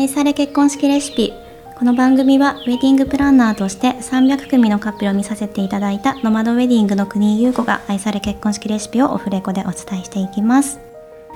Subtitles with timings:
[0.00, 1.34] 愛され結婚式レシピ。
[1.78, 10.80] この番組はウェディングプランナーとして300組のカップルを見させていただいたノマドウェディングの国優子が愛され結婚式レシピをオフレコでお伝えしていきます。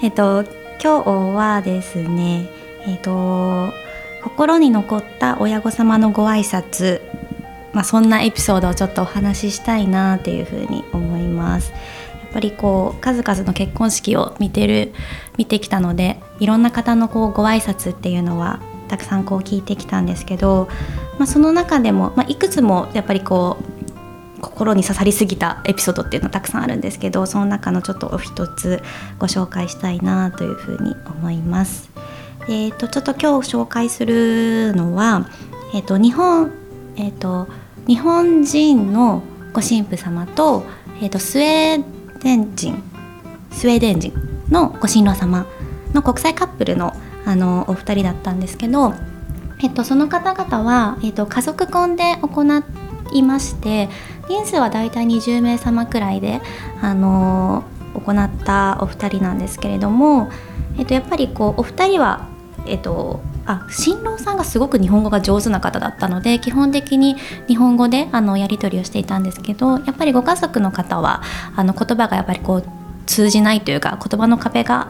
[0.03, 0.45] えっと
[0.83, 2.49] 今日はですね
[2.87, 3.71] えっと
[4.23, 7.03] 心に残った親御様のご挨拶。
[7.75, 11.73] まあ、そんなエピソードをちょっとお話ししたいなっていうふうに思います。
[12.35, 14.93] ぱりこう数々の結婚式を見てる
[15.39, 20.69] 見てきたのでいろんな方のこうご挨拶っていうのはたくさんこう聞いてきたんですけど、
[21.19, 23.57] まあ、その中でも、まあ、いくつもやっぱりこ
[24.39, 28.83] う心に刺さりすぎたエピソードっていうのはたくさんあるんですけどその中のちょっとお一つ
[29.19, 31.91] ご紹介したいなというふうに思います。
[32.47, 35.31] えーと、ちょっと今日紹介するのは、
[35.73, 36.53] えーと、日本、
[36.97, 37.49] えーと、
[37.87, 39.23] 日本人の
[39.55, 40.67] ご神父様と,、
[41.01, 42.83] えー、とスウェーデン人
[43.53, 44.13] スウェーデン人
[44.49, 45.47] のご新郎様
[45.93, 46.93] の国際カップルの
[47.27, 48.93] あのお二人だったんですけど、
[49.63, 52.63] えっと、その方々は、えっと、家族婚で行
[53.13, 53.89] いまして
[54.29, 56.43] 人数はだいたい20名様くらいで、
[56.83, 57.65] あの
[57.95, 60.31] 行ったお二人なんですけれども、
[60.79, 62.29] えっと、やっぱりこうお二人は、
[62.67, 71.23] えっと、あ新郎さんがすごく日本語が上手な方だったので基本的に日本語であのやり取りをしていたんですけどやっぱりご家族の方は
[71.57, 72.65] あの言葉がやっぱりこう
[73.07, 74.89] 通じないというか言葉の壁が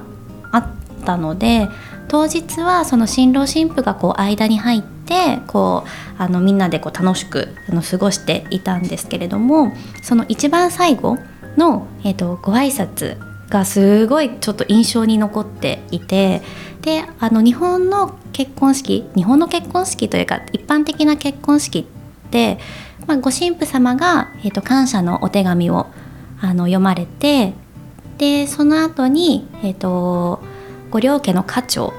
[0.52, 0.68] あっ
[1.04, 1.68] たので
[2.08, 11.18] 当日はその新郎新婦がこう間に入ってこうあのみんなでこう楽しくあの過ごしていたんですけれどもその一番最後
[11.56, 16.42] の、えーと、ご挨拶がすごいちょっと印象に残っていて
[16.82, 22.58] であの日本の結婚式日本の結婚式というか一般的な結婚式って、
[23.06, 25.86] まあ、ご神父様が、えーと、感謝のお手紙を
[26.42, 27.54] あの読まれて
[28.18, 30.42] でその後に、えーと
[30.94, 31.92] ご両家の家長、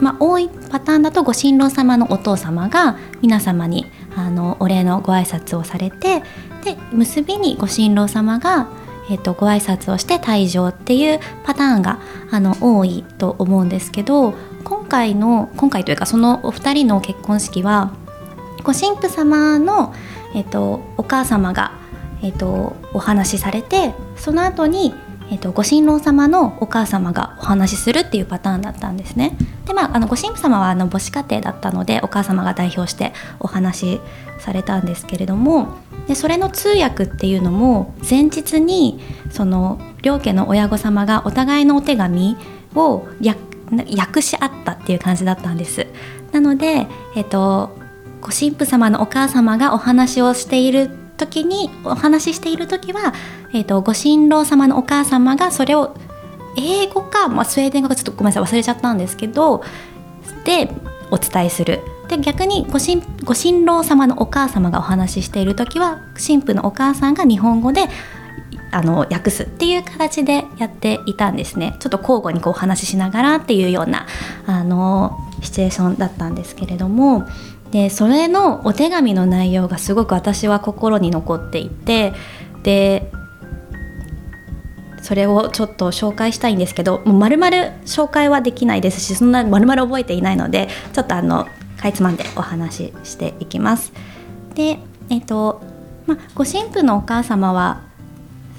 [0.00, 6.24] まあ、多いパターンだとご新郎様のお父様が皆様にあのお礼のご挨拶をされて
[6.64, 8.68] で結びにご新郎様が、
[9.08, 12.00] えーと、ご挨拶をして退場っていうパターンが
[12.32, 14.34] あの多いと思うんですけど
[14.92, 17.94] 回の今回というかそのお二人の結婚式は
[18.62, 19.94] ご神父様の、
[20.34, 21.72] えーと、お母様が、
[22.22, 24.92] えーとお話しされてその後に
[25.32, 29.34] えーと、ご新郎様のお母様がお話しするっていうパターンだったんですね。
[29.64, 34.00] でまあ、あのご神父様はあの母子家庭だったのでお母様が代表してお話し
[34.40, 42.36] されたんですけれどもでそれの通訳っていうのも前日にその両家の親御様がお互いのお手紙
[42.74, 43.06] を
[43.72, 45.86] 訳し合ったっていう感じだったんです。
[46.32, 47.80] なので、えーと
[48.22, 53.12] ご神父様のお母様がお話をしている時にお話ししている時は、
[53.52, 55.94] えーと、ご新郎様のお母様がそれを
[56.56, 59.62] 英語か、まあ、スウェーデン語かちょっとごめんなさい忘れちゃったんですけど
[60.44, 60.70] で
[61.10, 67.88] お伝えするで逆にご新ご新郎様のお母様がお話ししている時は新婦のお母さんが日本語で
[68.72, 71.76] あの訳すっていう形でやっていたんですね。
[71.78, 74.06] ちょっと交互にこうお話ししながらっていうような
[74.46, 77.26] あのシチュエーションだったんですけれども。
[77.70, 82.12] でそれのお手紙の内容がすごく私は心に残っていて。
[82.62, 83.10] で
[85.02, 87.56] それをちょっと紹介したいんですけどもう丸々
[87.86, 93.92] 紹介はできないですしそんな丸々覚えていないのでちょっとあのかいつまんでお話ししていきます。
[94.54, 94.78] で
[95.10, 95.60] えっ、と
[96.06, 97.82] まあ、ご神父のお母様は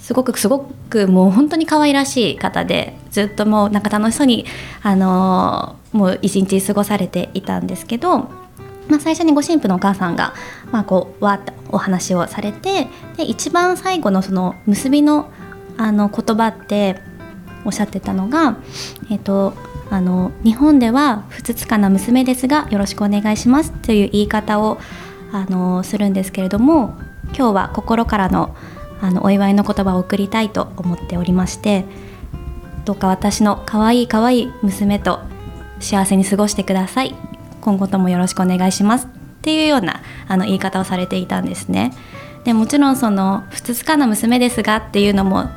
[0.03, 0.59] すごくすご
[0.89, 4.45] くもう本当に可愛らしい方でずっともうなんか楽しそうに
[4.83, 8.29] あのもう一日過ごされていたんですけど
[8.89, 10.33] まあ、最初にご神父のお母さんが、
[10.69, 15.31] まあ、こうわーっとお話をされてで一番最後のその結びの
[15.77, 16.99] あの言葉って
[17.63, 18.57] おっしゃってたのが、
[19.09, 19.53] えーと、
[19.89, 24.79] あの日本ではふつつかな娘ですがよろしくお願いしますという言い方を
[25.31, 26.93] あのするんですけれども
[27.27, 28.53] 今日は心からの
[29.03, 31.83] あのお祝いの言葉を送りたいと思っておりまして
[32.85, 35.19] どうか私の可愛い可愛い娘と
[35.81, 37.13] 幸せに過ごしてください
[37.59, 39.09] 今後ともよろしくお願いしますっ
[39.41, 41.93] ていうようなあの言い方をされていたんですね。
[42.45, 45.49] でもちろんその「ふつつかな娘ですが」っていうのも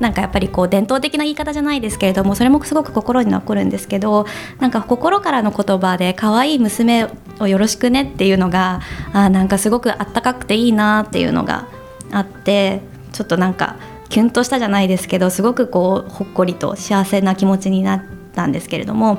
[0.00, 4.26] なんかやっぱりこう伝統的な言い方じゃないですけれどもそれもすごく心に残るんですけど
[4.60, 7.06] なんか心からの言葉で可愛い娘
[7.40, 8.80] をよろしくねっていうのが
[9.12, 11.66] あなんかすごくあったかくていいなっていうのが
[12.12, 12.80] あって
[13.12, 13.76] ちょっとなんか
[14.08, 18.02] キュンとしたじゃないですけどすごくこうほっこりと幸せな気持ちになっ
[18.34, 19.18] たんですけれども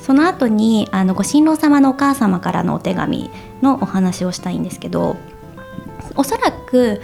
[0.00, 3.30] その後にあのご新郎様のお母様からのお手紙
[3.62, 5.16] のお話をしたいんですけど
[6.16, 7.00] おそらく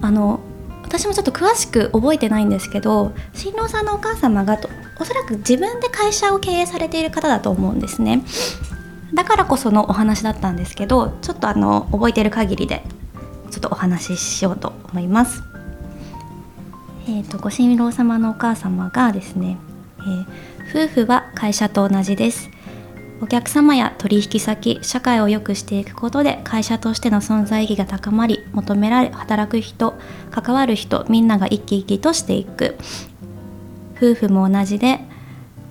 [0.00, 0.40] あの
[0.82, 8.22] 私もちょっと詳しく覚えてないんですけど新郎さんのお母様がとおそらく自分で会社を経営されている方だと思うんですね。
[9.14, 12.84] だからこそのお話だったんですけどちょっとあの覚えてる限りで
[13.50, 15.42] ちょっとお話ししようと思います。
[17.06, 19.58] えーと、ご新郎様のお母様がですね、
[19.98, 22.50] えー、夫婦は会社と同じです。
[23.22, 29.94] お客様や取引先社会を良くしていくことで会社としての存在意義が高まり求められ働く人
[30.30, 32.76] 関わる人みんなが生き生きとしていく。
[33.96, 35.00] 夫婦も同じで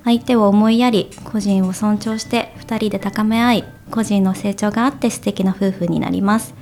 [0.04, 6.59] 相手を思いやり個人を尊重して2人で高め合い個人の成長があって素敵な夫婦になります。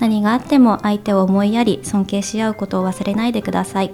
[0.00, 3.92] 何があっても相手を思いやり尊敬し合うことを忘れないでください。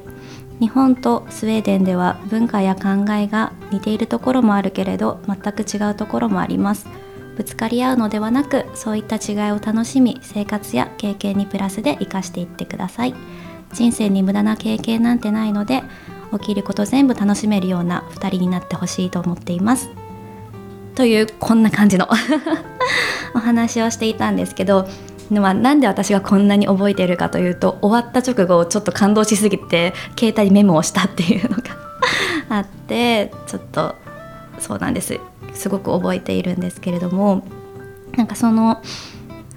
[0.61, 6.87] 日本とスウェーデンでは文化や考えが似ているところもあるけれど全く違うところもあります。
[7.37, 13.15] ぶつかり合うのではなくそういった違いを楽しみ生活や経験にプラスで生かしていってください。
[13.73, 15.83] 人生に無駄な経験なんてないので
[16.33, 19.91] 起きること全部楽しめるような2人になってほしいと思っています。
[20.95, 22.09] というこんな感じの
[23.35, 24.87] お話をしていたんですけど
[25.31, 31.63] まあ、なんで私がこんなに覚えているかというと終わった直後ちょっと感動しすぎて携帯にメモをしたっていうのが
[32.57, 33.95] あってちょっと
[34.59, 35.19] そうなんです。
[35.55, 37.45] すごく覚えているんですけれども
[38.17, 38.83] なんかその、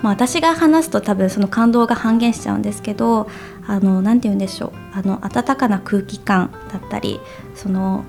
[0.02, 3.28] まあ、私が話すと多分その感動が半減しちゃうんですけど
[3.68, 4.72] 何て言うんでしょう。
[4.94, 7.20] あの温かな空気感だったり
[7.56, 8.04] その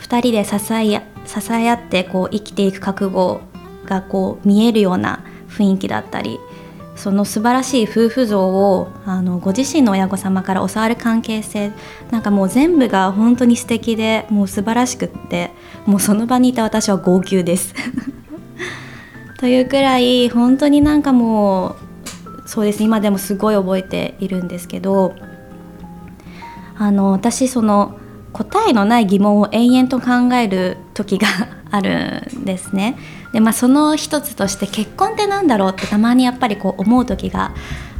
[0.00, 3.40] 2人で支え支え合ってこう生きていく覚悟
[3.86, 6.38] がこう見えるような雰囲気だったり
[6.96, 11.72] その素晴らしい夫婦像をあのご自身の親御様から教わる関係性
[12.10, 15.50] なんかもう全部が本当に素敵でもう素晴らしくって
[15.86, 17.74] もうその場にいた私は号泣です
[19.38, 21.76] というくらい本当になんかもう
[22.46, 25.14] そうです今でもすごい覚えているんですけど
[26.76, 27.98] あの私その
[28.32, 31.28] 答えのない疑問を延々と考える時が
[31.70, 32.96] あるんですね。
[33.34, 37.52] でまあその一つとして結婚って何だろうってたまにやっぱりこう思う時が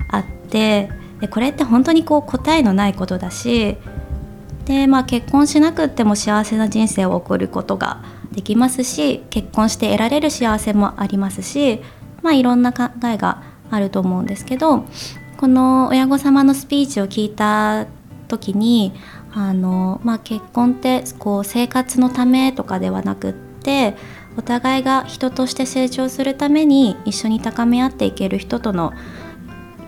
[0.08, 0.88] あって
[1.20, 3.76] でこれって本当にこう答えのないことだし
[4.64, 11.80] で、まあ、結婚しなくっても幸せな人生を送ることができますし結婚して得られる幸せもありますし、
[12.22, 13.42] まあ、いろんな考えが
[13.72, 14.84] あると思うんですけど
[15.36, 17.86] この親御様のスピーチを聞いた
[18.28, 18.92] 時に
[19.32, 23.96] あの、まあ、結婚ってこう生活のためとかではなくって
[24.36, 28.92] お互いが人として成長するために一緒に高め合っていける人との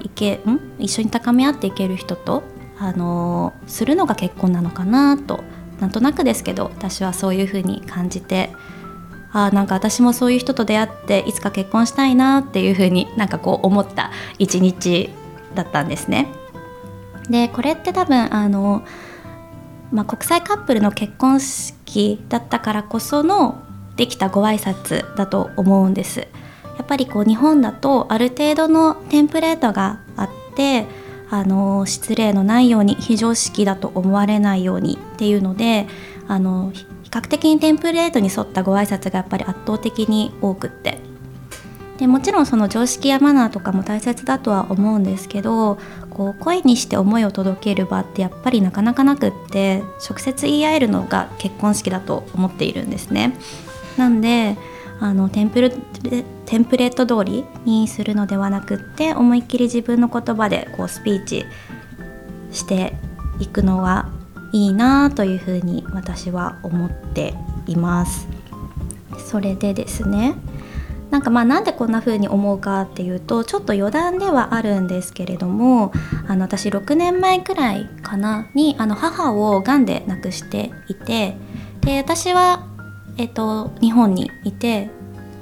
[0.00, 0.60] いけん？
[0.78, 2.44] 一緒に高め合っていける人と、
[2.78, 5.43] あのー、するのが結婚なのかなと
[5.81, 8.50] なんとなくですけど私はそういうふうに感じて
[9.32, 15.10] あなんか私もそういう人と出会っていつか結婚したいなっていうふうになんかこう思った一日
[15.54, 16.28] だったんですね。
[17.28, 18.87] でこれって多分あの、
[19.90, 23.65] まあ、国際カップルの結婚式だったからこその
[23.96, 30.87] できたご挨拶だと思うんですやっぱりこう日本だとある程度のテンプレートがあって
[31.31, 35.87] あの失礼のないように非常識だと思われないようにっていうので
[36.28, 40.99] あの比較的にテンプレートに沿ったご挨拶がやっぱり圧倒的に多くって
[41.99, 45.78] でもちろんその常識やマナーとかも大切だとは思うんですけど
[46.10, 53.35] こう声にして思いを届ける場ってやっぱりなかなかなくって直接言い合えるのが結婚式だと思っているんですね。
[53.96, 54.56] なんで
[55.00, 55.70] あのテンプレ
[56.46, 61.44] テンプレート通りにするのではなくって思いっきり自分の言葉でこうスピーチ
[62.52, 62.94] して
[63.40, 64.08] いくのは
[64.52, 67.34] いいなというふうに私は思って
[67.66, 68.28] います。
[69.26, 70.34] それでですね
[71.10, 75.92] なんかまあなんでこんな風に思うかっていうとちょっと余談ではあるんですけれども
[76.26, 81.36] あの私6年前くらいかなにあの母をがんで亡くしていて
[81.80, 82.66] で私は
[83.16, 84.90] えっと、日本にいて、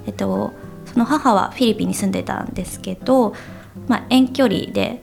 [0.06, 0.52] えっと、
[0.86, 3.34] その母はフィリピンに住んでたんですけど、
[3.88, 5.02] まあ、遠距離で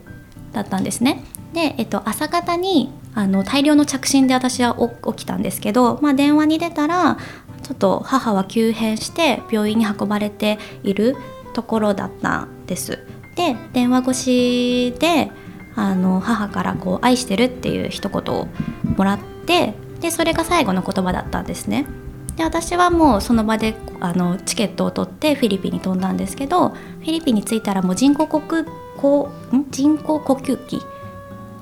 [0.54, 1.24] だったんですね。
[1.54, 7.18] で、えっと、朝方にあの大量の着信で私は起きたんですけど、まあ、電話に出たら
[7.62, 11.16] ちょっと母は急変して病院に運ばれている
[11.54, 13.00] ところだったんです。
[13.36, 15.32] で電話越しで
[15.76, 18.48] あの母からこう「愛してる」っていう一言を
[18.98, 21.86] もらってでそれが最後の言葉だったんですね。
[22.42, 28.42] で私はもうその場であのチケットを取ってフィリピンに飛んだんですけどフィリピンに着いたらもう人工呼
[29.70, 30.82] 人工呼吸器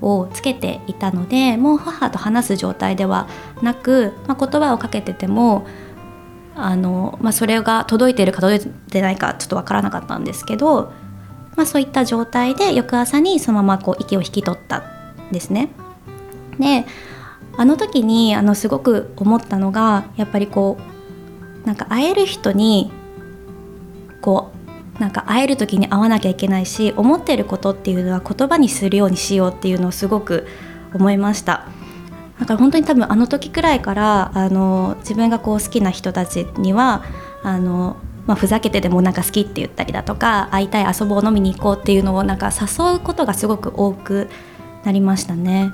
[0.01, 3.27] をつけていたのでもう母と話す状態では
[3.61, 5.67] なく、まあ、言葉をかけてても
[6.55, 10.93] あの、まあ、それが届いているか届いてないかちょっと分からなかったんですけど、
[11.57, 14.79] まあ、そういった状態で翌朝にそのままこう息を引き取った
[15.29, 15.71] んですね。
[16.57, 16.85] で
[17.59, 20.77] あの時にあのすごく思ったのがやっぱりこ
[21.65, 22.89] うなんか会える人に
[24.21, 24.53] こ
[24.97, 30.47] うなんか会える時に会わなきゃいけないし思ってることっていうのは言葉にするようにしようっていうのをすごく
[30.93, 31.65] 思いました。
[32.39, 37.03] だから本当に多分あの時くらいからあの自分がこう好きな人たちには
[37.43, 44.29] あの、まあ、ふざけてでもなんか好きって言ったりだとか会いたい遊ぼう飲みに行こうっていうのをなんか誘うことがすごく多く
[44.85, 45.73] なりましたね。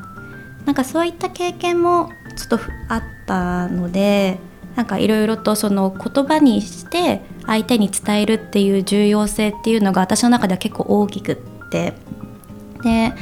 [0.66, 4.40] なんかそういった経験もちょっとあったので
[4.76, 11.94] なんかいろいろとその言葉にして相手に伝えるっていう重要性っていうのが私の中では結構大きくって
[12.84, 13.14] で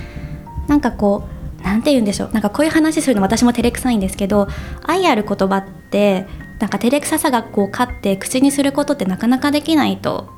[0.68, 1.28] なんかこ
[1.60, 4.48] う何て言うんでしょうなんかこういう話するの私も照れくさいんですけど
[4.84, 6.26] 愛ある言葉って
[6.60, 10.30] なんか照れくささがこう勝って口にすることってなかなかできないと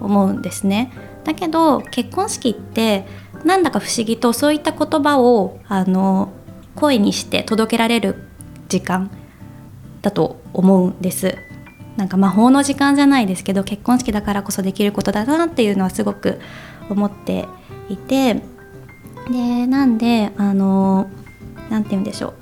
[0.00, 0.92] 思うんですね。
[1.24, 3.06] だけど結婚式って
[3.44, 6.32] なんだか不思議とそういった言葉をあの
[6.76, 8.16] 声にして届けられる
[8.68, 9.10] 時間
[10.02, 11.36] だと思うんです。
[11.96, 16.40] なんか魔法の時間じゃないですけど結婚式だからこそできることだなっていうのはすごく
[16.88, 17.46] 思って
[17.88, 18.42] いて。
[19.30, 21.08] でなんであの
[21.70, 22.34] 何て言うんでしょう。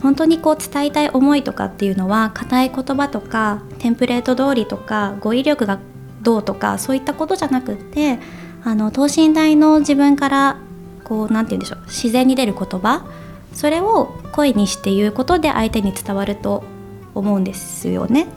[0.00, 5.78] 本当にこう伝えたい思いとかっていうのは硬い言葉とかテンプレート通りとか語彙力が
[6.22, 8.18] どうとかそういったことじゃなくって
[8.64, 10.56] あの等身大の自分から
[11.12, 13.04] こう何て言うんでしょう自然に出る言葉
[13.52, 16.64] それを声にして言うことで相手に伝わると
[17.14, 18.28] 思うんですよね。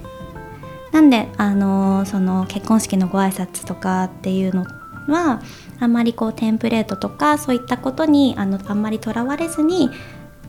[0.92, 4.66] なんであのその結婚式のご挨拶とかっていうの
[5.08, 5.42] は
[5.80, 9.90] あんまりこうテンプレートとかそういったことにあのあんまりとらわれずに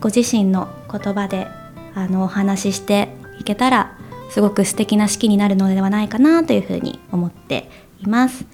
[0.01, 1.47] ご自身の言葉で
[1.95, 3.07] あのお話しして
[3.39, 3.97] いけたら
[4.31, 7.69] すごく素敵な式になるのではないかなというふうに思って
[8.01, 8.45] います。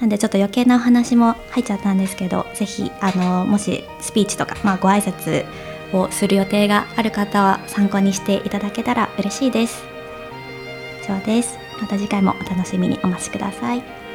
[0.00, 5.46] なんでちょっと余計なお話も入っちゃったんですけど是非あのもしスピーチとか、まあ、ご挨拶
[5.92, 9.82] をする予定がある方は参考にしていただけたら嬉しいです。
[11.02, 11.58] 以上です。
[11.80, 14.05] また次回もお楽しみにお待ちください。